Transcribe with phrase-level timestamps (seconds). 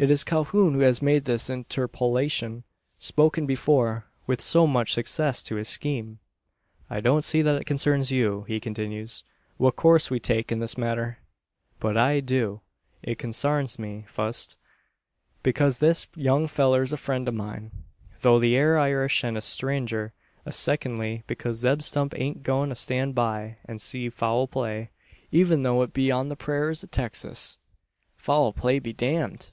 [0.00, 2.62] It is Calhoun who has made this interpolation
[3.00, 6.20] spoken before with so much success to his scheme.
[6.88, 9.24] "I don't see that it concerns you," he continues,
[9.56, 11.18] "what course we take in this matter."
[11.80, 12.60] "But I do.
[13.02, 14.56] It consarns me fust,
[15.42, 17.72] because this young fellur's a friend o' mine,
[18.20, 20.12] though he air Irish, an a strenger;
[20.46, 24.90] an secondly, because Zeb Stump aint a goin' to stan' by, an see foul play
[25.32, 27.58] even tho' it be on the purayras o' Texas."
[28.14, 29.50] "Foul play be damned!